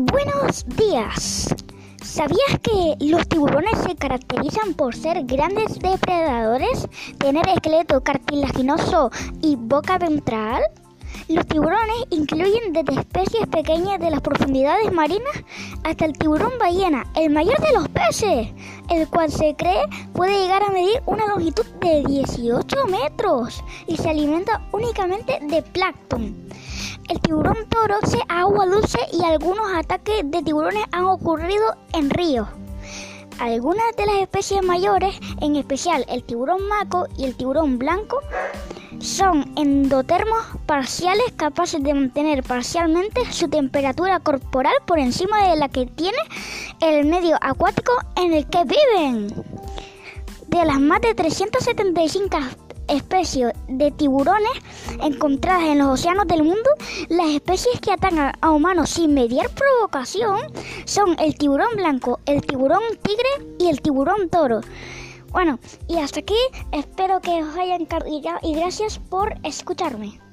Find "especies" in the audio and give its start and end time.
13.00-13.48, 34.16-34.62, 52.88-53.52, 57.28-57.80